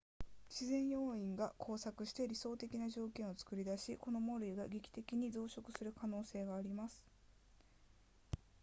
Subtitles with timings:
[0.49, 7.03] 自然要因が交錯して理想的な条件を作り出しこの藻類が劇的に増殖する可能性があります